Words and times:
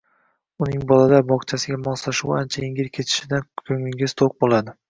uning 0.65 0.85
bolalar 0.91 1.27
bog‘chasiga 1.33 1.77
moslashuvi 1.89 2.35
ancha 2.39 2.65
yengil 2.65 2.93
kechishidan 2.99 3.49
ko‘nglingiz 3.63 4.21
to‘q 4.25 4.39
bo‘ladi. 4.47 4.77